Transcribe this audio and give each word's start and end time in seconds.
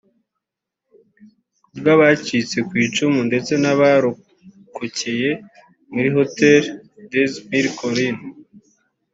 “Ku 1.63 1.73
bw’abacitse 1.79 2.57
ku 2.67 2.73
icumu 2.85 3.19
ndetse 3.29 3.53
n’abarokokeye 3.57 5.31
muri 5.93 6.09
Hôtel 6.15 6.61
des 7.11 7.31
Mille 7.49 7.71
Collines 7.79 8.23